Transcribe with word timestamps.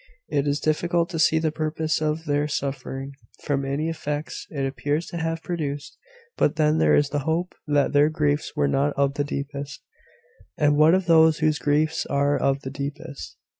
It 0.29 0.47
is 0.47 0.59
difficult 0.59 1.11
to 1.11 1.19
see 1.19 1.37
the 1.37 1.51
purpose 1.51 2.01
of 2.01 2.25
their 2.25 2.47
suffering, 2.47 3.11
from 3.43 3.63
any 3.63 3.87
effects 3.87 4.47
it 4.49 4.65
appears 4.65 5.05
to 5.09 5.17
have 5.17 5.43
produced: 5.43 5.95
but 6.37 6.55
then 6.55 6.79
there 6.79 6.95
is 6.95 7.09
the 7.09 7.19
hope 7.19 7.53
that 7.67 7.93
their 7.93 8.09
griefs 8.09 8.55
were 8.55 8.67
not 8.67 8.93
of 8.97 9.13
the 9.13 9.23
deepest." 9.23 9.83
"And 10.57 10.75
what 10.75 10.95
of 10.95 11.05
those 11.05 11.37
whose 11.37 11.59
griefs 11.59 12.07
are 12.07 12.35
of 12.35 12.61
the 12.61 12.71
deepest?" 12.71 13.37